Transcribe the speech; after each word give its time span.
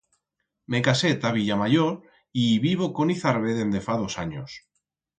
Me 0.75 0.79
casé 0.87 1.11
ta 1.25 1.31
Villamayor 1.35 1.93
y 2.31 2.55
i 2.55 2.59
vivo 2.67 2.91
con 3.01 3.11
Izarbe 3.19 3.57
dende 3.63 3.81
fa 3.89 4.01
dos 4.05 4.17
anyos. 4.27 4.61